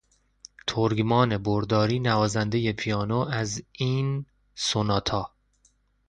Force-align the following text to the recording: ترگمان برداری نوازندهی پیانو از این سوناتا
ترگمان 0.67 1.37
برداری 1.37 1.99
نوازندهی 1.99 2.73
پیانو 2.73 3.17
از 3.19 3.63
این 3.71 4.25
سوناتا 4.55 5.33